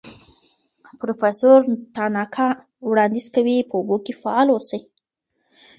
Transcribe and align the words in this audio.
پروفیسور 0.99 1.59
تاناکا 1.95 2.47
وړاندیز 2.89 3.25
کوي 3.35 3.57
په 3.69 3.73
اوبو 3.79 3.97
کې 4.05 4.13
فعال 4.21 4.47
اوسئ. 4.53 4.81